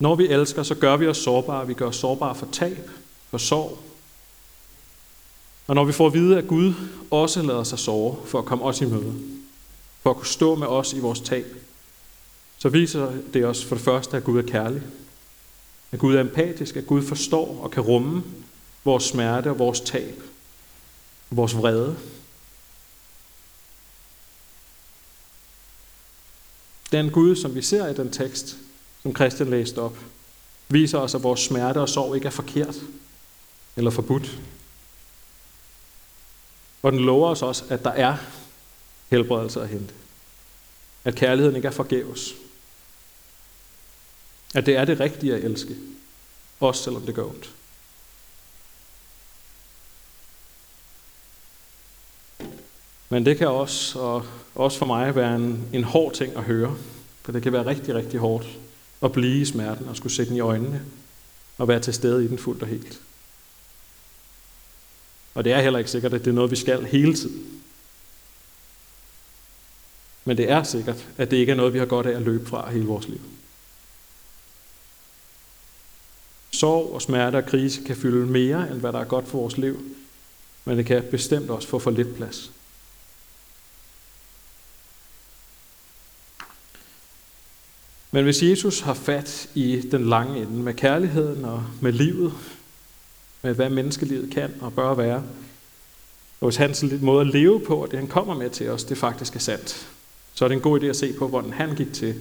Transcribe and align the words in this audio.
Når 0.00 0.14
vi 0.14 0.28
elsker, 0.28 0.62
så 0.62 0.74
gør 0.74 0.96
vi 0.96 1.06
os 1.06 1.18
sårbare. 1.18 1.66
Vi 1.66 1.74
gør 1.74 1.86
os 1.86 1.96
sårbare 1.96 2.34
for 2.34 2.48
tab, 2.52 2.90
for 3.30 3.38
sorg. 3.38 3.78
Og 5.66 5.74
når 5.74 5.84
vi 5.84 5.92
får 5.92 6.06
at 6.06 6.14
vide, 6.14 6.38
at 6.38 6.48
Gud 6.48 6.74
også 7.10 7.42
lader 7.42 7.64
sig 7.64 7.78
såre 7.78 8.16
for 8.26 8.38
at 8.38 8.44
komme 8.44 8.64
os 8.64 8.80
i 8.80 8.84
møde, 8.84 9.14
for 10.02 10.10
at 10.10 10.16
kunne 10.16 10.26
stå 10.26 10.54
med 10.54 10.66
os 10.66 10.92
i 10.92 10.98
vores 10.98 11.20
tab, 11.20 11.56
så 12.58 12.68
viser 12.68 13.12
det 13.34 13.44
os 13.44 13.64
for 13.64 13.74
det 13.74 13.84
første, 13.84 14.16
at 14.16 14.24
Gud 14.24 14.38
er 14.38 14.46
kærlig. 14.46 14.82
At 15.92 15.98
Gud 15.98 16.14
er 16.14 16.20
empatisk, 16.20 16.76
at 16.76 16.86
Gud 16.86 17.02
forstår 17.02 17.60
og 17.62 17.70
kan 17.70 17.82
rumme 17.82 18.22
vores 18.84 19.04
smerte 19.04 19.50
og 19.50 19.58
vores 19.58 19.80
tab, 19.80 20.22
og 21.30 21.36
vores 21.36 21.56
vrede. 21.56 21.96
Den 26.92 27.10
Gud, 27.10 27.36
som 27.36 27.54
vi 27.54 27.62
ser 27.62 27.86
i 27.86 27.94
den 27.94 28.12
tekst, 28.12 28.56
som 29.02 29.14
Christian 29.14 29.50
læste 29.50 29.78
op, 29.78 29.96
viser 30.68 30.98
os, 30.98 31.14
at 31.14 31.22
vores 31.22 31.40
smerte 31.40 31.78
og 31.78 31.88
sorg 31.88 32.14
ikke 32.14 32.26
er 32.26 32.30
forkert 32.30 32.76
eller 33.76 33.90
forbudt. 33.90 34.38
Og 36.82 36.92
den 36.92 37.00
lover 37.00 37.28
os 37.28 37.42
også, 37.42 37.64
at 37.68 37.84
der 37.84 37.90
er 37.90 38.16
helbredelse 39.10 39.62
at 39.62 39.68
hente. 39.68 39.94
At 41.04 41.14
kærligheden 41.14 41.56
ikke 41.56 41.68
er 41.68 41.72
forgæves. 41.72 42.34
At 44.54 44.66
det 44.66 44.76
er 44.76 44.84
det 44.84 45.00
rigtige 45.00 45.34
at 45.34 45.44
elske. 45.44 45.76
Også 46.60 46.82
selvom 46.82 47.06
det 47.06 47.14
gør 47.14 47.24
ondt. 47.24 47.50
Men 53.08 53.26
det 53.26 53.38
kan 53.38 53.48
også, 53.48 53.98
og 53.98 54.26
også 54.54 54.78
for 54.78 54.86
mig, 54.86 55.14
være 55.14 55.36
en, 55.36 55.68
en 55.72 55.84
hård 55.84 56.12
ting 56.12 56.36
at 56.36 56.44
høre. 56.44 56.76
For 57.22 57.32
det 57.32 57.42
kan 57.42 57.52
være 57.52 57.66
rigtig, 57.66 57.94
rigtig 57.94 58.20
hårdt 58.20 58.46
at 59.02 59.12
blive 59.12 59.40
i 59.40 59.44
smerten 59.44 59.88
og 59.88 59.96
skulle 59.96 60.12
sætte 60.12 60.30
den 60.30 60.36
i 60.36 60.40
øjnene 60.40 60.82
og 61.58 61.68
være 61.68 61.80
til 61.80 61.94
stede 61.94 62.24
i 62.24 62.28
den 62.28 62.38
fuldt 62.38 62.62
og 62.62 62.68
helt. 62.68 63.00
Og 65.34 65.44
det 65.44 65.52
er 65.52 65.60
heller 65.60 65.78
ikke 65.78 65.90
sikkert, 65.90 66.14
at 66.14 66.24
det 66.24 66.30
er 66.30 66.34
noget, 66.34 66.50
vi 66.50 66.56
skal 66.56 66.84
hele 66.84 67.14
tiden. 67.14 67.62
Men 70.24 70.36
det 70.36 70.50
er 70.50 70.62
sikkert, 70.62 71.08
at 71.18 71.30
det 71.30 71.36
ikke 71.36 71.52
er 71.52 71.56
noget, 71.56 71.72
vi 71.72 71.78
har 71.78 71.86
godt 71.86 72.06
af 72.06 72.16
at 72.16 72.22
løbe 72.22 72.46
fra 72.46 72.70
hele 72.70 72.86
vores 72.86 73.08
liv. 73.08 73.20
Sorg 76.50 76.94
og 76.94 77.02
smerte 77.02 77.36
og 77.36 77.46
krise 77.46 77.82
kan 77.84 77.96
fylde 77.96 78.26
mere, 78.26 78.70
end 78.70 78.80
hvad 78.80 78.92
der 78.92 78.98
er 78.98 79.04
godt 79.04 79.28
for 79.28 79.38
vores 79.38 79.58
liv, 79.58 79.84
men 80.64 80.78
det 80.78 80.86
kan 80.86 81.04
bestemt 81.10 81.50
også 81.50 81.68
få 81.68 81.78
for 81.78 81.90
lidt 81.90 82.16
plads. 82.16 82.52
Men 88.10 88.24
hvis 88.24 88.42
Jesus 88.42 88.80
har 88.80 88.94
fat 88.94 89.50
i 89.54 89.80
den 89.90 90.08
lange 90.08 90.42
ende 90.42 90.52
med 90.52 90.74
kærligheden 90.74 91.44
og 91.44 91.64
med 91.80 91.92
livet, 91.92 92.32
med 93.42 93.54
hvad 93.54 93.70
menneskelivet 93.70 94.30
kan 94.30 94.54
og 94.60 94.72
bør 94.72 94.94
være, 94.94 95.24
og 96.40 96.48
hvis 96.48 96.56
hans 96.56 96.84
måde 97.00 97.20
at 97.20 97.26
leve 97.26 97.60
på, 97.60 97.76
og 97.76 97.90
det 97.90 97.98
han 97.98 98.08
kommer 98.08 98.34
med 98.34 98.50
til 98.50 98.68
os, 98.70 98.84
det 98.84 98.98
faktisk 98.98 99.34
er 99.36 99.40
sandt, 99.40 99.88
så 100.34 100.44
er 100.44 100.48
det 100.48 100.56
en 100.56 100.62
god 100.62 100.80
idé 100.80 100.84
at 100.84 100.96
se 100.96 101.12
på, 101.12 101.28
hvordan 101.28 101.52
han 101.52 101.74
gik 101.74 101.92
til 101.92 102.14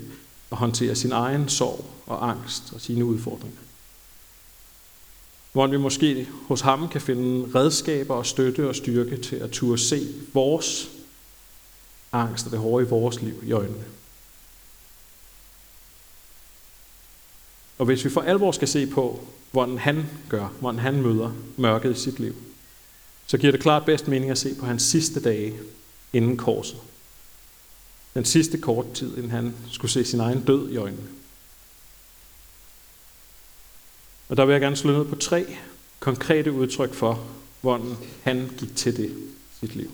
at 0.52 0.58
håndtere 0.58 0.96
sin 0.96 1.12
egen 1.12 1.50
sorg 1.50 1.86
og 2.06 2.30
angst 2.30 2.64
og 2.74 2.82
sine 2.82 3.06
udfordringer. 3.06 3.60
Hvordan 5.52 5.72
vi 5.72 5.78
måske 5.78 6.28
hos 6.48 6.62
ham 6.62 6.90
kan 6.90 7.02
finde 7.02 7.56
redskaber 7.56 8.16
og 8.16 8.26
støtte 8.26 8.68
og 8.68 8.76
styrke 8.76 9.18
til 9.18 9.36
at 9.36 9.52
turde 9.52 9.78
se 9.78 10.08
vores 10.34 10.90
angst 12.12 12.46
og 12.46 12.52
det 12.52 12.60
hårde 12.60 12.86
i 12.86 12.90
vores 12.90 13.22
liv 13.22 13.44
i 13.48 13.52
øjnene. 13.52 13.84
Og 17.80 17.86
hvis 17.86 18.06
vi 18.06 18.10
for 18.10 18.22
alvor 18.22 18.52
skal 18.52 18.68
se 18.68 18.88
på, 18.88 19.28
hvordan 19.52 19.78
han 19.78 20.06
gør, 20.30 20.48
hvordan 20.60 20.80
han 20.80 21.02
møder 21.02 21.32
mørket 21.58 21.98
i 21.98 22.00
sit 22.00 22.20
liv, 22.20 22.36
så 23.28 23.38
giver 23.38 23.52
det 23.52 23.62
klart 23.62 23.86
bedst 23.86 24.08
mening 24.08 24.32
at 24.32 24.38
se 24.38 24.56
på 24.56 24.66
hans 24.66 24.84
sidste 24.84 25.20
dage 25.22 25.54
inden 26.14 26.38
korset. 26.38 26.78
Den 28.14 28.26
sidste 28.26 28.58
kort 28.58 28.94
tid, 28.94 29.18
inden 29.18 29.32
han 29.32 29.56
skulle 29.72 29.92
se 29.92 30.06
sin 30.06 30.20
egen 30.20 30.42
død 30.42 30.72
i 30.72 30.78
øjnene. 30.78 31.08
Og 34.30 34.38
der 34.38 34.46
vil 34.46 34.54
jeg 34.54 34.62
gerne 34.62 34.76
slå 34.76 34.92
ned 34.92 35.06
på 35.06 35.16
tre 35.16 35.58
konkrete 36.00 36.52
udtryk 36.52 36.94
for, 36.94 37.28
hvordan 37.62 37.96
han 38.24 38.50
gik 38.58 38.76
til 38.76 38.98
det 38.98 39.10
i 39.10 39.30
sit 39.60 39.76
liv. 39.76 39.92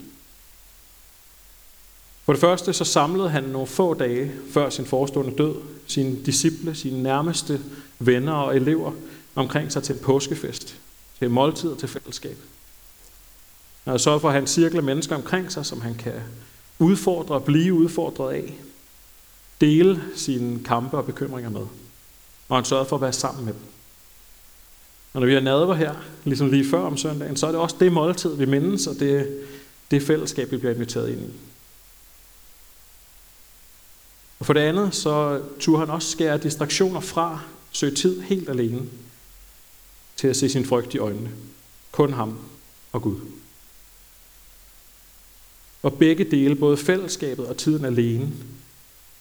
For 2.25 2.33
det 2.33 2.39
første 2.39 2.73
så 2.73 2.85
samlede 2.85 3.29
han 3.29 3.43
nogle 3.43 3.67
få 3.67 3.93
dage 3.93 4.31
før 4.51 4.69
sin 4.69 4.85
forestående 4.85 5.37
død 5.37 5.55
sine 5.87 6.25
disciple, 6.25 6.75
sine 6.75 7.03
nærmeste 7.03 7.61
venner 7.99 8.33
og 8.33 8.55
elever 8.55 8.91
omkring 9.35 9.71
sig 9.71 9.83
til 9.83 9.95
en 9.95 10.01
påskefest, 10.01 10.75
til 11.19 11.25
en 11.25 11.31
måltid 11.31 11.69
og 11.69 11.77
til 11.77 11.89
fællesskab. 11.89 12.37
Og 13.85 13.99
så 13.99 14.19
for 14.19 14.27
at 14.27 14.33
han 14.33 14.47
cirkler 14.47 14.81
mennesker 14.81 15.15
omkring 15.15 15.51
sig, 15.51 15.65
som 15.65 15.81
han 15.81 15.95
kan 15.95 16.13
udfordre 16.79 17.35
og 17.35 17.43
blive 17.43 17.73
udfordret 17.73 18.33
af. 18.33 18.57
Dele 19.61 20.03
sine 20.15 20.63
kampe 20.63 20.97
og 20.97 21.05
bekymringer 21.05 21.49
med. 21.49 21.65
Og 22.49 22.57
han 22.57 22.65
sørger 22.65 22.83
for 22.83 22.95
at 22.95 23.01
være 23.01 23.13
sammen 23.13 23.45
med 23.45 23.53
dem. 23.53 23.61
Og 25.13 25.21
når 25.21 25.27
vi 25.27 25.33
har 25.33 25.41
nadver 25.41 25.73
her, 25.73 25.95
ligesom 26.23 26.49
lige 26.49 26.69
før 26.69 26.79
om 26.79 26.97
søndagen, 26.97 27.37
så 27.37 27.47
er 27.47 27.51
det 27.51 27.59
også 27.59 27.75
det 27.79 27.91
måltid, 27.91 28.35
vi 28.35 28.45
mindes, 28.45 28.87
og 28.87 28.95
det, 28.99 29.39
det 29.91 30.03
fællesskab, 30.03 30.51
vi 30.51 30.57
bliver 30.57 30.73
inviteret 30.73 31.09
ind 31.09 31.21
i. 31.21 31.33
Og 34.39 34.45
for 34.45 34.53
det 34.53 34.61
andet, 34.61 34.95
så 34.95 35.41
turde 35.59 35.79
han 35.79 35.89
også 35.89 36.11
skære 36.11 36.37
distraktioner 36.37 36.99
fra, 36.99 37.41
søge 37.71 37.95
tid 37.95 38.21
helt 38.21 38.49
alene, 38.49 38.81
til 40.15 40.27
at 40.27 40.35
se 40.35 40.49
sin 40.49 40.65
frygt 40.65 40.93
i 40.93 40.97
øjnene. 40.97 41.31
Kun 41.91 42.13
ham 42.13 42.39
og 42.91 43.01
Gud. 43.01 43.19
Og 45.83 45.93
begge 45.93 46.23
dele, 46.23 46.55
både 46.55 46.77
fællesskabet 46.77 47.47
og 47.47 47.57
tiden 47.57 47.85
alene, 47.85 48.31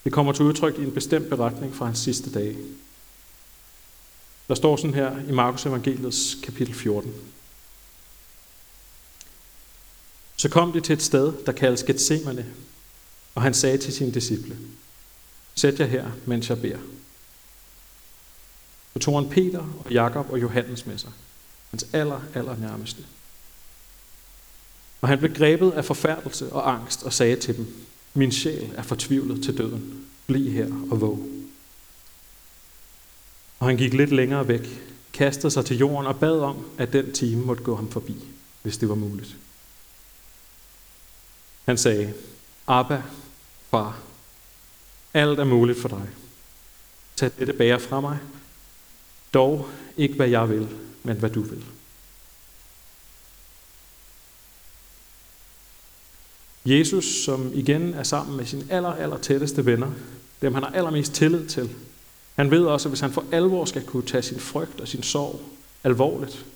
det 0.04 0.12
kommer 0.12 0.32
til 0.32 0.44
udtryk 0.44 0.78
i 0.78 0.82
en 0.82 0.92
bestemt 0.92 1.28
beretning 1.28 1.74
fra 1.74 1.86
hans 1.86 1.98
sidste 1.98 2.32
dage. 2.32 2.56
Der 4.48 4.54
står 4.54 4.76
sådan 4.76 4.94
her 4.94 5.18
i 5.28 5.32
Markus 5.32 5.66
Evangeliets 5.66 6.36
kapitel 6.42 6.74
14. 6.74 7.14
Så 10.36 10.48
kom 10.48 10.72
de 10.72 10.80
til 10.80 10.92
et 10.92 11.02
sted, 11.02 11.32
der 11.46 11.52
kaldes 11.52 11.82
Gethsemane, 11.82 12.46
og 13.34 13.42
han 13.42 13.54
sagde 13.54 13.78
til 13.78 13.92
sine 13.92 14.14
disciple, 14.14 14.58
Sæt 15.54 15.80
jer 15.80 15.86
her, 15.86 16.10
mens 16.26 16.48
jeg 16.48 16.60
beder. 16.60 16.78
Så 18.92 18.98
tog 18.98 19.20
han 19.20 19.30
Peter 19.30 19.82
og 19.84 19.92
Jakob 19.92 20.30
og 20.30 20.40
Johannes 20.40 20.86
med 20.86 20.98
sig, 20.98 21.10
hans 21.70 21.86
aller, 21.92 22.20
aller 22.34 22.56
nærmeste. 22.56 23.04
Og 25.00 25.08
han 25.08 25.18
blev 25.18 25.34
grebet 25.34 25.70
af 25.70 25.84
forfærdelse 25.84 26.52
og 26.52 26.72
angst 26.72 27.02
og 27.02 27.12
sagde 27.12 27.36
til 27.36 27.56
dem, 27.56 27.86
min 28.14 28.32
sjæl 28.32 28.72
er 28.76 28.82
fortvivlet 28.82 29.44
til 29.44 29.58
døden. 29.58 30.06
Bliv 30.26 30.52
her 30.52 30.86
og 30.90 31.00
våg. 31.00 31.28
Og 33.58 33.66
han 33.66 33.76
gik 33.76 33.94
lidt 33.94 34.12
længere 34.12 34.48
væk, 34.48 34.80
kastede 35.12 35.50
sig 35.50 35.64
til 35.64 35.78
jorden 35.78 36.06
og 36.06 36.20
bad 36.20 36.40
om, 36.40 36.66
at 36.78 36.92
den 36.92 37.12
time 37.12 37.46
måtte 37.46 37.62
gå 37.62 37.76
ham 37.76 37.90
forbi, 37.90 38.16
hvis 38.62 38.78
det 38.78 38.88
var 38.88 38.94
muligt. 38.94 39.36
Han 41.66 41.78
sagde, 41.78 42.14
Abba, 42.66 43.02
far, 43.70 43.98
alt 45.14 45.38
er 45.38 45.44
muligt 45.44 45.80
for 45.80 45.88
dig. 45.88 46.08
Tag 47.16 47.30
dette 47.38 47.52
bære 47.52 47.80
fra 47.80 48.00
mig. 48.00 48.18
Dog 49.34 49.68
ikke 49.96 50.14
hvad 50.14 50.28
jeg 50.28 50.48
vil, 50.48 50.68
men 51.02 51.16
hvad 51.16 51.30
du 51.30 51.40
vil. 51.40 51.64
Jesus, 56.66 57.04
som 57.04 57.50
igen 57.54 57.94
er 57.94 58.02
sammen 58.02 58.36
med 58.36 58.46
sine 58.46 58.64
aller, 58.70 58.88
aller 58.88 59.18
tætteste 59.18 59.66
venner, 59.66 59.90
dem 60.42 60.54
han 60.54 60.62
har 60.62 60.70
allermest 60.70 61.12
tillid 61.12 61.46
til, 61.46 61.70
han 62.34 62.50
ved 62.50 62.64
også, 62.64 62.88
at 62.88 62.90
hvis 62.90 63.00
han 63.00 63.12
for 63.12 63.24
alvor 63.32 63.64
skal 63.64 63.84
kunne 63.84 64.06
tage 64.06 64.22
sin 64.22 64.40
frygt 64.40 64.80
og 64.80 64.88
sin 64.88 65.02
sorg 65.02 65.40
alvorligt, 65.84 66.46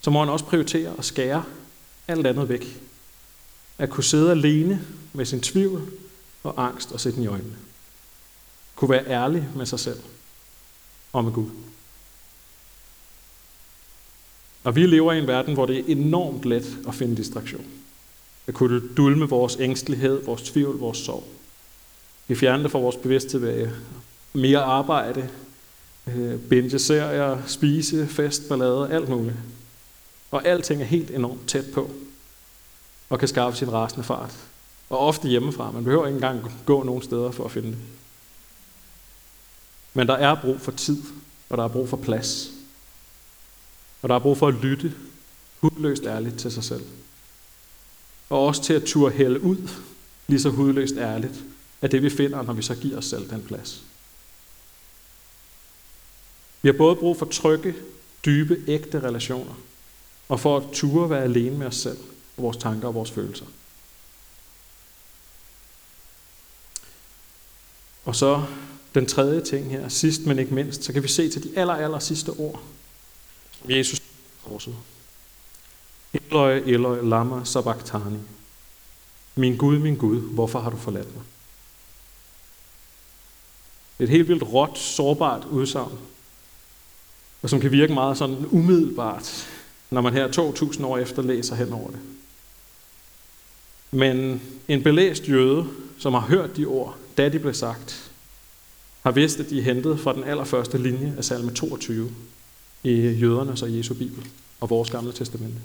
så 0.00 0.10
må 0.10 0.18
han 0.18 0.28
også 0.28 0.44
prioritere 0.44 0.94
at 0.98 1.04
skære 1.04 1.44
alt 2.08 2.26
andet 2.26 2.48
væk. 2.48 2.80
At 3.78 3.90
kunne 3.90 4.04
sidde 4.04 4.30
alene 4.30 4.86
med 5.12 5.24
sin 5.24 5.40
tvivl 5.40 5.92
og 6.42 6.64
angst 6.66 6.92
og 6.92 7.00
sætte 7.00 7.16
den 7.16 7.24
i 7.24 7.26
øjnene 7.26 7.56
kunne 8.82 8.90
være 8.90 9.06
ærlig 9.06 9.48
med 9.56 9.66
sig 9.66 9.80
selv 9.80 9.98
og 11.12 11.24
med 11.24 11.32
Gud. 11.32 11.46
Og 14.64 14.76
vi 14.76 14.86
lever 14.86 15.12
i 15.12 15.18
en 15.18 15.26
verden, 15.26 15.54
hvor 15.54 15.66
det 15.66 15.78
er 15.78 15.82
enormt 15.86 16.44
let 16.44 16.78
at 16.88 16.94
finde 16.94 17.16
distraktion. 17.16 17.64
At 18.46 18.54
kunne 18.54 18.88
dulme 18.96 19.28
vores 19.28 19.56
ængstelighed, 19.60 20.24
vores 20.24 20.42
tvivl, 20.42 20.78
vores 20.78 20.98
sorg. 20.98 21.24
Vi 22.28 22.34
fjerner 22.34 22.62
det 22.62 22.72
fra 22.72 22.78
vores 22.78 22.96
bevidsthed 22.96 23.40
ved 23.40 23.70
mere 24.32 24.62
arbejde, 24.62 25.28
øh, 26.06 26.40
binge 26.40 26.78
serier, 26.78 27.42
spise, 27.46 28.06
fest, 28.06 28.48
ballade, 28.48 28.88
alt 28.90 29.08
muligt. 29.08 29.36
Og 30.30 30.46
alting 30.46 30.82
er 30.82 30.86
helt 30.86 31.10
enormt 31.10 31.48
tæt 31.48 31.66
på, 31.74 31.90
og 33.10 33.18
kan 33.18 33.28
skaffe 33.28 33.58
sin 33.58 33.72
rasende 33.72 34.04
fart. 34.04 34.36
Og 34.90 34.98
ofte 34.98 35.28
hjemmefra. 35.28 35.70
Man 35.70 35.84
behøver 35.84 36.06
ikke 36.06 36.16
engang 36.16 36.62
gå 36.66 36.82
nogen 36.82 37.02
steder 37.02 37.30
for 37.30 37.44
at 37.44 37.50
finde 37.50 37.68
det. 37.68 37.78
Men 39.94 40.06
der 40.06 40.14
er 40.14 40.40
brug 40.40 40.60
for 40.60 40.72
tid, 40.72 41.02
og 41.48 41.58
der 41.58 41.64
er 41.64 41.68
brug 41.68 41.88
for 41.88 41.96
plads. 41.96 42.50
Og 44.02 44.08
der 44.08 44.14
er 44.14 44.18
brug 44.18 44.38
for 44.38 44.48
at 44.48 44.54
lytte 44.54 44.94
hudløst 45.60 46.04
ærligt 46.04 46.38
til 46.38 46.52
sig 46.52 46.64
selv. 46.64 46.84
Og 48.30 48.46
også 48.46 48.62
til 48.62 48.72
at 48.72 48.84
turde 48.84 49.14
hælde 49.14 49.42
ud, 49.42 49.68
lige 50.26 50.40
så 50.40 50.50
hudløst 50.50 50.96
ærligt, 50.96 51.44
af 51.82 51.90
det 51.90 52.02
vi 52.02 52.10
finder, 52.10 52.42
når 52.42 52.52
vi 52.52 52.62
så 52.62 52.74
giver 52.74 52.98
os 52.98 53.04
selv 53.04 53.30
den 53.30 53.42
plads. 53.42 53.82
Vi 56.62 56.68
har 56.68 56.72
både 56.78 56.96
brug 56.96 57.18
for 57.18 57.26
trygge, 57.26 57.74
dybe, 58.24 58.64
ægte 58.68 59.00
relationer, 59.00 59.54
og 60.28 60.40
for 60.40 60.56
at 60.56 60.72
ture 60.72 61.10
være 61.10 61.22
alene 61.22 61.58
med 61.58 61.66
os 61.66 61.76
selv, 61.76 61.98
og 62.36 62.42
vores 62.42 62.56
tanker 62.56 62.88
og 62.88 62.94
vores 62.94 63.10
følelser. 63.10 63.46
Og 68.04 68.16
så 68.16 68.44
den 68.94 69.06
tredje 69.06 69.40
ting 69.40 69.70
her, 69.70 69.88
sidst 69.88 70.26
men 70.26 70.38
ikke 70.38 70.54
mindst, 70.54 70.84
så 70.84 70.92
kan 70.92 71.02
vi 71.02 71.08
se 71.08 71.28
til 71.28 71.44
de 71.44 71.58
aller, 71.58 71.74
aller 71.74 71.98
sidste 71.98 72.30
ord. 72.30 72.62
Jesus 73.68 74.02
korset. 74.44 74.74
Eløj, 76.12 76.56
Eløj, 76.56 77.00
lama 77.00 77.44
sabachthani. 77.44 78.18
Min 79.34 79.56
Gud, 79.56 79.78
min 79.78 79.96
Gud, 79.96 80.20
hvorfor 80.20 80.60
har 80.60 80.70
du 80.70 80.76
forladt 80.76 81.14
mig? 81.14 81.24
Det 83.98 84.04
er 84.04 84.08
et 84.08 84.16
helt 84.16 84.28
vildt 84.28 84.42
råt, 84.42 84.78
sårbart 84.78 85.44
udsagn, 85.44 85.98
og 87.42 87.50
som 87.50 87.60
kan 87.60 87.72
virke 87.72 87.94
meget 87.94 88.18
sådan 88.18 88.46
umiddelbart, 88.50 89.48
når 89.90 90.00
man 90.00 90.12
her 90.12 90.30
2000 90.30 90.86
år 90.86 90.98
efter 90.98 91.22
læser 91.22 91.54
hen 91.54 91.72
over 91.72 91.90
det. 91.90 92.00
Men 93.90 94.42
en 94.68 94.82
belæst 94.82 95.28
jøde, 95.28 95.68
som 95.98 96.14
har 96.14 96.20
hørt 96.20 96.56
de 96.56 96.64
ord, 96.64 96.96
da 97.16 97.28
de 97.28 97.38
blev 97.38 97.54
sagt, 97.54 98.11
har 99.02 99.10
vidst, 99.10 99.40
at 99.40 99.50
de 99.50 99.58
er 99.58 99.62
hentet 99.62 100.00
fra 100.00 100.12
den 100.12 100.24
allerførste 100.24 100.78
linje 100.78 101.14
af 101.18 101.24
salme 101.24 101.54
22 101.54 102.14
i 102.82 102.92
jødernes 102.92 103.62
og 103.62 103.76
Jesu 103.76 103.94
Bibel 103.94 104.28
og 104.60 104.70
vores 104.70 104.90
gamle 104.90 105.12
testamente. 105.12 105.60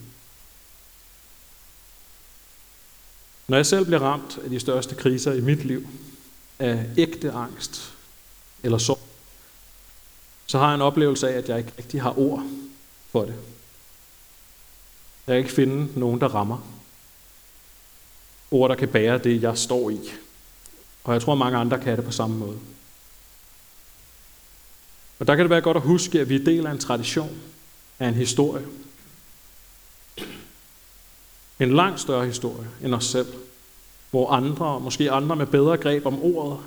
Når 3.48 3.58
jeg 3.58 3.66
selv 3.66 3.86
bliver 3.86 4.00
ramt 4.00 4.40
af 4.44 4.50
de 4.50 4.60
største 4.60 4.96
kriser 4.96 5.34
i 5.34 5.42
mit 5.42 5.66
liv, 5.66 5.88
af 6.60 6.86
ægte 6.98 7.32
angst 7.32 7.94
eller 8.64 8.78
sorg, 8.78 9.00
så 10.46 10.58
har 10.58 10.68
jeg 10.68 10.76
en 10.76 10.82
oplevelse 10.82 11.30
af, 11.30 11.38
at 11.38 11.50
jeg 11.50 11.58
ikke 11.58 11.72
rigtig 11.78 12.02
har 12.02 12.20
ord 12.20 12.44
for 13.12 13.26
det. 13.26 13.36
Jeg 15.28 15.34
kan 15.34 15.38
ikke 15.38 15.52
finde 15.52 16.00
nogen, 16.00 16.22
der 16.22 16.28
rammer. 16.28 16.58
Ord, 18.52 18.70
der 18.70 18.76
kan 18.76 18.88
bære 18.88 19.18
det, 19.18 19.42
jeg 19.42 19.58
står 19.58 19.90
i. 19.90 20.00
Og 21.04 21.14
jeg 21.14 21.22
tror, 21.22 21.34
at 21.34 21.40
mange 21.40 21.58
andre 21.58 21.80
kan 21.80 21.98
det 21.98 22.06
på 22.06 22.12
samme 22.12 22.38
måde. 22.38 22.60
Og 25.20 25.28
der 25.28 25.36
kan 25.36 25.44
det 25.44 25.50
være 25.50 25.62
godt 25.62 25.78
at 25.78 25.84
huske, 25.84 26.20
at 26.20 26.30
vi 26.30 26.36
er 26.36 26.46
del 26.46 26.68
af 26.68 26.72
en 26.72 26.80
tradition, 26.80 27.38
af 28.00 28.08
en 28.08 28.14
historie. 28.14 28.66
En 31.60 31.76
langt 31.76 32.00
større 32.00 32.26
historie 32.26 32.68
end 32.84 32.94
os 32.96 33.06
selv, 33.06 33.28
hvor 34.12 34.32
andre, 34.32 34.80
måske 34.80 35.12
andre 35.12 35.36
med 35.36 35.46
bedre 35.46 35.78
greb 35.78 36.06
om 36.06 36.22
ordet, 36.22 36.60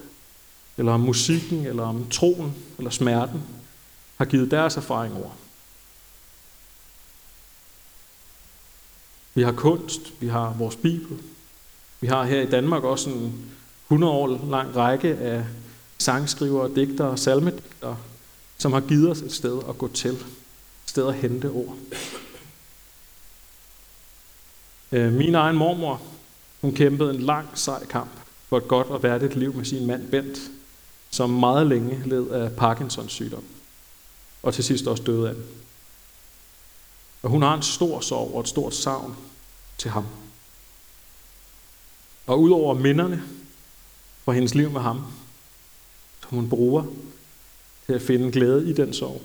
eller 0.79 0.93
om 0.93 1.01
musikken, 1.01 1.67
eller 1.67 1.83
om 1.83 2.11
troen, 2.11 2.55
eller 2.79 2.91
smerten, 2.91 3.43
har 4.17 4.25
givet 4.25 4.51
deres 4.51 4.77
erfaring 4.77 5.15
over. 5.15 5.31
Vi 9.35 9.43
har 9.43 9.53
kunst, 9.53 10.01
vi 10.21 10.29
har 10.29 10.55
vores 10.59 10.77
Bibel, 10.77 11.19
vi 12.01 12.07
har 12.07 12.25
her 12.25 12.41
i 12.41 12.51
Danmark 12.51 12.85
også 12.85 13.11
en 13.11 13.51
100 13.87 14.13
år 14.13 14.49
lang 14.51 14.77
række 14.77 15.09
af 15.09 15.45
sangskrivere, 15.99 16.75
digtere, 16.75 17.19
salmedigtere, 17.19 17.97
som 18.61 18.73
har 18.73 18.81
givet 18.81 19.11
os 19.11 19.21
et 19.21 19.33
sted 19.33 19.63
at 19.69 19.79
gå 19.79 19.89
til, 19.89 20.11
et 20.11 20.27
sted 20.87 21.09
at 21.09 21.15
hente 21.15 21.51
ord. 21.51 21.77
Øh, 24.93 25.13
min 25.13 25.35
egen 25.35 25.57
mormor, 25.57 26.03
hun 26.61 26.75
kæmpede 26.75 27.15
en 27.15 27.21
lang, 27.21 27.49
sej 27.59 27.87
kamp 27.87 28.11
for 28.49 28.59
et 28.59 28.69
godt 28.69 28.87
og 28.87 29.03
værdigt 29.03 29.37
liv 29.37 29.55
med 29.55 29.65
sin 29.65 29.87
mand 29.87 30.11
Bent, 30.11 30.39
som 31.11 31.31
meget 31.31 31.67
længe 31.67 32.03
led 32.07 32.29
af 32.29 32.57
Parkinsons 32.57 33.13
sygdom, 33.13 33.45
og 34.43 34.55
til 34.55 34.65
sidst 34.65 34.87
også 34.87 35.03
døde 35.03 35.29
af 35.29 35.35
den. 35.35 35.45
Og 37.23 37.31
hun 37.31 37.43
har 37.43 37.55
en 37.55 37.63
stor 37.63 38.01
sorg 38.01 38.35
og 38.35 38.41
et 38.41 38.49
stort 38.49 38.75
savn 38.75 39.17
til 39.79 39.91
ham. 39.91 40.07
Og 42.27 42.41
udover 42.41 42.75
minderne 42.75 43.23
fra 44.25 44.33
hendes 44.33 44.55
liv 44.55 44.71
med 44.71 44.81
ham, 44.81 45.05
som 46.21 46.31
hun 46.31 46.49
bruger 46.49 46.85
til 47.91 47.95
at 47.95 48.03
finde 48.03 48.33
glæde 48.33 48.71
i 48.71 48.73
den 48.73 48.93
sorg, 48.93 49.23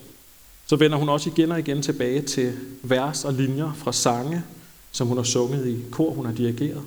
så 0.65 0.75
vender 0.75 0.97
hun 0.97 1.09
også 1.09 1.29
igen 1.29 1.51
og 1.51 1.59
igen 1.59 1.81
tilbage 1.81 2.21
til 2.21 2.57
vers 2.83 3.25
og 3.25 3.33
linjer 3.33 3.73
fra 3.73 3.93
sange, 3.93 4.43
som 4.91 5.07
hun 5.07 5.17
har 5.17 5.23
sunget 5.23 5.67
i 5.67 5.83
kor, 5.91 6.13
hun 6.13 6.25
har 6.25 6.33
dirigeret, 6.33 6.83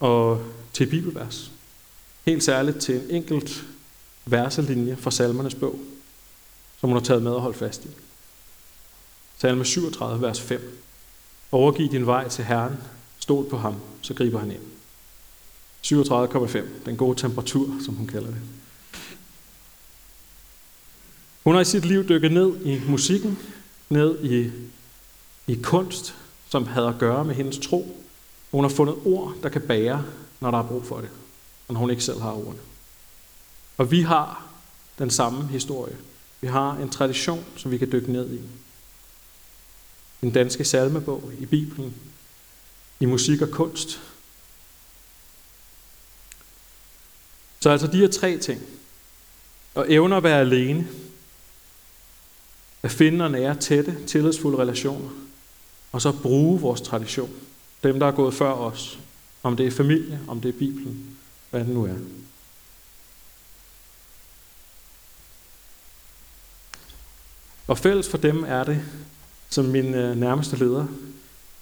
og 0.00 0.42
til 0.72 0.86
bibelvers. 0.86 1.50
Helt 2.26 2.44
særligt 2.44 2.78
til 2.78 2.94
en 2.94 3.10
enkelt 3.10 3.64
verselinje 4.26 4.96
fra 4.96 5.10
salmernes 5.10 5.54
bog, 5.54 5.80
som 6.80 6.88
hun 6.88 6.96
har 6.96 7.04
taget 7.04 7.22
med 7.22 7.32
og 7.32 7.40
holdt 7.40 7.56
fast 7.56 7.84
i. 7.84 7.88
Salme 9.38 9.64
37, 9.64 10.22
vers 10.22 10.40
5. 10.40 10.82
Overgiv 11.52 11.90
din 11.90 12.06
vej 12.06 12.28
til 12.28 12.44
Herren, 12.44 12.76
stol 13.18 13.48
på 13.48 13.56
ham, 13.56 13.74
så 14.02 14.14
griber 14.14 14.38
han 14.38 14.50
ind. 14.50 14.62
37,5, 15.86 16.58
den 16.86 16.96
gode 16.96 17.20
temperatur, 17.20 17.70
som 17.84 17.94
hun 17.94 18.06
kalder 18.06 18.28
det. 18.28 18.40
Hun 21.44 21.54
har 21.54 21.60
i 21.60 21.64
sit 21.64 21.84
liv 21.84 22.08
dykket 22.08 22.32
ned 22.32 22.66
i 22.66 22.80
musikken, 22.88 23.38
ned 23.88 24.24
i, 24.24 24.50
i 25.46 25.58
kunst, 25.62 26.14
som 26.48 26.66
havde 26.66 26.88
at 26.88 26.98
gøre 26.98 27.24
med 27.24 27.34
hendes 27.34 27.58
tro. 27.58 28.04
Hun 28.50 28.64
har 28.64 28.68
fundet 28.68 28.96
ord, 29.04 29.34
der 29.42 29.48
kan 29.48 29.62
bære, 29.62 30.04
når 30.40 30.50
der 30.50 30.58
er 30.58 30.68
brug 30.68 30.84
for 30.84 31.00
det, 31.00 31.08
og 31.68 31.74
når 31.74 31.80
hun 31.80 31.90
ikke 31.90 32.04
selv 32.04 32.20
har 32.20 32.32
ordene. 32.32 32.60
Og 33.78 33.90
vi 33.90 34.00
har 34.00 34.46
den 34.98 35.10
samme 35.10 35.48
historie. 35.48 35.96
Vi 36.40 36.46
har 36.46 36.76
en 36.76 36.90
tradition, 36.90 37.44
som 37.56 37.70
vi 37.70 37.78
kan 37.78 37.92
dykke 37.92 38.12
ned 38.12 38.30
i. 38.34 38.40
Den 40.20 40.30
danske 40.30 40.64
salmebog 40.64 41.32
i 41.38 41.46
Bibelen, 41.46 41.94
i 43.00 43.04
musik 43.04 43.42
og 43.42 43.50
kunst. 43.50 44.00
Så 47.60 47.70
altså 47.70 47.86
de 47.86 47.96
her 47.96 48.08
tre 48.08 48.38
ting. 48.38 48.60
At 49.74 49.84
evne 49.88 50.16
at 50.16 50.22
være 50.22 50.40
alene, 50.40 50.88
at 52.82 52.90
finde 52.90 53.24
og 53.24 53.30
nære 53.30 53.54
tætte, 53.54 53.96
tillidsfulde 54.06 54.58
relationer, 54.58 55.08
og 55.92 56.02
så 56.02 56.12
bruge 56.12 56.60
vores 56.60 56.80
tradition. 56.80 57.30
Dem, 57.82 58.00
der 58.00 58.06
er 58.06 58.12
gået 58.12 58.34
før 58.34 58.52
os. 58.52 58.98
Om 59.42 59.56
det 59.56 59.66
er 59.66 59.70
familie, 59.70 60.20
om 60.28 60.40
det 60.40 60.48
er 60.48 60.58
Bibelen, 60.58 61.16
hvad 61.50 61.60
det 61.60 61.68
nu 61.68 61.84
er. 61.84 61.94
Og 67.66 67.78
fælles 67.78 68.08
for 68.08 68.18
dem 68.18 68.44
er 68.44 68.64
det, 68.64 68.82
som 69.50 69.64
min 69.64 69.94
øh, 69.94 70.16
nærmeste 70.16 70.56
leder 70.56 70.86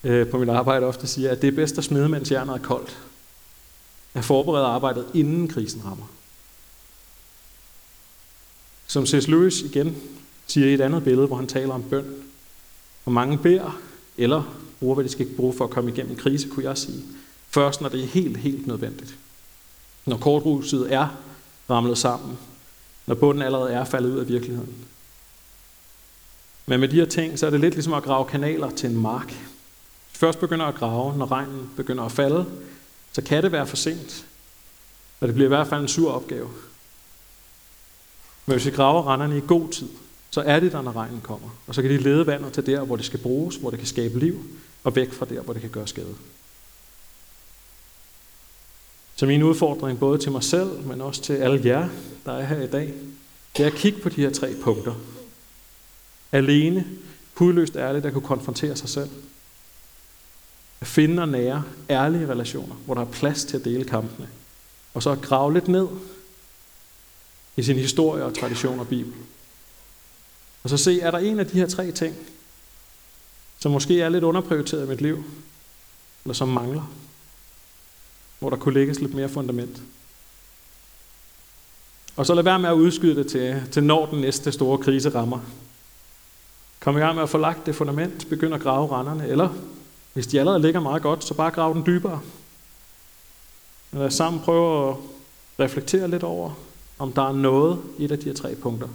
øh, 0.05 0.29
på 0.29 0.39
mit 0.39 0.49
arbejde 0.49 0.87
ofte 0.87 1.07
siger, 1.07 1.31
at 1.31 1.43
det 1.43 1.49
er 1.49 1.57
bedst 1.57 1.79
at 1.79 1.85
smide, 1.85 2.09
mens 2.09 2.31
jernet 2.31 2.55
er 2.55 2.59
koldt. 2.59 2.99
At 4.15 4.25
forberede 4.25 4.67
arbejdet, 4.67 5.07
inden 5.15 5.49
krisen 5.49 5.85
rammer. 5.85 6.07
Som 8.87 9.07
C.S. 9.07 9.29
Lewis 9.29 9.61
igen 9.61 9.97
siger 10.49 10.67
i 10.67 10.75
et 10.75 10.81
andet 10.81 11.05
billede, 11.05 11.27
hvor 11.27 11.37
han 11.37 11.47
taler 11.47 11.75
om 11.75 11.83
bøn. 11.83 12.15
Hvor 13.05 13.13
mange 13.13 13.39
beder, 13.39 13.81
eller 14.19 14.43
bruger, 14.81 14.95
hvad 14.95 15.05
de 15.05 15.09
skal 15.09 15.27
bruge 15.37 15.55
for 15.55 15.65
at 15.65 15.71
komme 15.71 15.91
igennem 15.91 16.13
en 16.13 16.19
krise, 16.19 16.49
kunne 16.49 16.65
jeg 16.65 16.79
sige. 16.79 17.03
Først, 17.51 17.81
når 17.81 17.89
det 17.89 18.03
er 18.03 18.07
helt, 18.07 18.37
helt 18.37 18.67
nødvendigt. 18.67 19.15
Når 20.07 20.17
korthuset 20.17 20.93
er 20.95 21.09
ramlet 21.71 21.99
sammen. 21.99 22.39
Når 23.07 23.15
bunden 23.15 23.43
allerede 23.43 23.73
er 23.73 23.85
faldet 23.85 24.11
ud 24.11 24.19
af 24.19 24.29
virkeligheden. 24.29 24.75
Men 26.67 26.81
med 26.81 26.89
de 26.89 26.97
her 26.97 27.07
ting, 27.07 27.39
så 27.39 27.47
er 27.47 27.51
det 27.51 27.61
lidt 27.61 27.75
ligesom 27.75 27.93
at 27.93 28.03
grave 28.03 28.25
kanaler 28.25 28.71
til 28.71 28.91
en 28.91 29.01
mark. 29.01 29.35
Først 30.13 30.41
begynder 30.41 30.67
at 30.67 30.75
grave, 30.75 31.17
når 31.17 31.33
regnen 31.33 31.71
begynder 31.77 32.05
at 32.05 32.13
falde, 32.13 32.47
så 33.13 33.23
kan 33.23 33.43
det 33.43 33.53
være 33.53 33.67
for 33.67 33.77
sent. 33.77 34.27
Og 35.21 35.29
det 35.29 35.35
bliver 35.35 35.47
i 35.47 35.55
hvert 35.55 35.67
fald 35.67 35.81
en 35.81 35.89
sur 35.89 36.13
opgave. 36.13 36.49
Men 38.47 38.57
hvis 38.57 38.67
vi 38.67 38.71
graver 38.71 39.13
renderne 39.13 39.39
i 39.39 39.43
god 39.47 39.69
tid, 39.69 39.89
så 40.31 40.41
er 40.41 40.61
det 40.61 40.73
der, 40.73 40.83
når 40.83 40.97
regnen 40.97 41.21
kommer. 41.21 41.49
Og 41.67 41.75
så 41.75 41.83
kan 41.83 41.91
de 41.91 41.97
lede 41.97 42.27
vandet 42.27 42.53
til 42.53 42.67
der, 42.67 42.85
hvor 42.85 42.97
det 42.97 43.05
skal 43.05 43.21
bruges, 43.21 43.57
hvor 43.57 43.71
det 43.71 43.79
kan 43.79 43.89
skabe 43.89 44.19
liv, 44.19 44.45
og 44.85 44.97
væk 44.97 45.13
fra 45.13 45.27
der, 45.27 45.41
hvor 45.41 45.53
det 45.53 45.63
kan 45.63 45.71
gøre 45.71 45.87
skade. 45.87 46.15
Så 49.17 49.27
min 49.27 49.43
udfordring 49.43 49.99
både 49.99 50.19
til 50.19 50.33
mig 50.33 50.43
selv, 50.43 50.87
men 50.87 51.01
også 51.01 51.23
til 51.23 51.33
alle 51.33 51.61
jer, 51.65 51.89
der 52.27 52.33
er 52.33 52.45
her 52.45 52.63
i 52.63 52.67
dag, 52.67 52.95
det 53.57 53.63
er 53.63 53.67
at 53.67 53.75
kigge 53.75 54.01
på 54.01 54.09
de 54.09 54.21
her 54.21 54.31
tre 54.31 54.55
punkter. 54.63 54.95
Alene, 56.33 56.87
hudløst 57.35 57.77
ærligt 57.77 58.07
at 58.07 58.13
kunne 58.13 58.27
konfrontere 58.27 58.77
sig 58.77 58.89
selv. 58.89 59.11
At 60.81 60.87
finde 60.87 61.23
og 61.23 61.29
nære 61.29 61.65
ærlige 61.91 62.29
relationer, 62.29 62.75
hvor 62.75 62.95
der 62.95 63.01
er 63.01 63.11
plads 63.13 63.45
til 63.45 63.57
at 63.57 63.65
dele 63.65 63.85
kampene. 63.85 64.29
Og 64.95 65.03
så 65.03 65.11
at 65.11 65.23
grave 65.23 65.55
lidt 65.55 65.69
ned 65.69 65.89
i 67.57 67.63
sin 67.63 67.77
historie 67.77 68.25
og 68.25 68.35
tradition 68.35 68.81
og 68.81 68.89
Bibel. 68.89 69.13
Og 70.63 70.71
så 70.71 70.77
se, 70.77 71.01
er 71.01 71.11
der 71.11 71.19
en 71.19 71.41
af 71.41 71.47
de 71.47 71.59
her 71.59 71.67
tre 71.67 71.93
ting, 71.93 72.17
som 73.59 73.73
måske 73.73 74.01
er 74.01 74.09
lidt 74.09 74.25
underprioriteret 74.25 74.87
i 74.87 74.89
mit 74.89 75.01
liv, 75.01 75.25
eller 76.25 76.35
som 76.35 76.49
mangler, 76.49 76.93
hvor 78.39 78.51
der 78.51 78.57
kunne 78.57 78.75
lægges 78.75 79.01
lidt 79.01 79.15
mere 79.15 79.29
fundament. 79.29 79.83
Og 82.17 82.27
så 82.27 82.35
lad 82.35 82.43
være 82.43 82.59
med 82.59 82.69
at 82.69 82.75
udskyde 82.75 83.17
det 83.17 83.27
til, 83.27 83.63
til 83.73 83.85
når 83.85 84.07
den 84.07 84.21
næste 84.21 84.53
store 84.53 84.79
krise 84.79 85.09
rammer. 85.09 85.41
Kom 86.81 86.97
i 86.97 87.01
gang 87.01 87.15
med 87.15 87.23
at 87.23 87.31
få 87.31 87.39
lagt 87.39 87.67
det 87.67 87.75
fundament, 87.75 88.29
begynd 88.29 88.55
at 88.55 88.61
grave 88.61 88.99
renderne, 88.99 89.29
eller 89.29 89.49
hvis 90.13 90.27
de 90.27 90.41
allerede 90.41 90.63
ligger 90.63 90.81
meget 90.81 91.03
godt, 91.03 91.25
så 91.25 91.35
bare 91.35 91.51
grav 91.51 91.75
den 91.75 91.87
dybere. 91.87 92.21
Lad 93.93 94.07
os 94.07 94.15
sammen 94.15 94.43
prøve 94.43 94.91
at 94.91 94.97
reflektere 95.61 96.09
lidt 96.09 96.23
over, 96.23 96.51
om 96.99 97.13
der 97.13 97.29
er 97.29 97.33
noget 97.33 97.79
i 97.99 98.05
et 98.05 98.13
af 98.13 98.19
de 98.19 98.25
her 98.25 98.35
tre 98.35 98.55
punkter, 98.55 98.89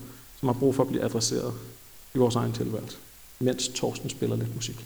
som 0.44 0.48
har 0.48 0.60
brug 0.60 0.76
for 0.76 0.84
at 0.84 0.90
blive 0.90 1.04
adresseret 1.04 1.54
i 2.16 2.18
vores 2.18 2.36
egen 2.36 2.54
tilværelse, 2.54 2.98
mens 3.40 3.68
Torsten 3.68 4.10
spiller 4.10 4.36
lidt 4.36 4.56
musik. 4.56 4.86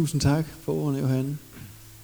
Tusind 0.00 0.22
tak 0.22 0.44
for 0.62 0.72
ordene, 0.72 0.98
Johan. 0.98 1.38